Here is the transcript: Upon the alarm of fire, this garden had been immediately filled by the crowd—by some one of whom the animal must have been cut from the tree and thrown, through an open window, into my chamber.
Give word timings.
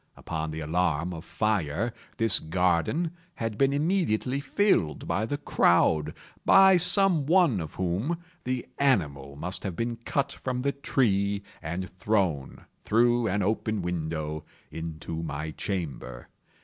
Upon 0.17 0.49
the 0.49 0.61
alarm 0.61 1.13
of 1.13 1.23
fire, 1.23 1.93
this 2.17 2.39
garden 2.39 3.11
had 3.35 3.55
been 3.55 3.71
immediately 3.71 4.39
filled 4.39 5.07
by 5.07 5.27
the 5.27 5.37
crowd—by 5.37 6.77
some 6.77 7.27
one 7.27 7.59
of 7.61 7.75
whom 7.75 8.17
the 8.43 8.65
animal 8.79 9.35
must 9.35 9.61
have 9.63 9.75
been 9.75 9.97
cut 9.97 10.31
from 10.31 10.63
the 10.63 10.71
tree 10.71 11.43
and 11.61 11.87
thrown, 11.87 12.65
through 12.83 13.27
an 13.27 13.43
open 13.43 13.83
window, 13.83 14.43
into 14.71 15.21
my 15.21 15.51
chamber. 15.51 16.27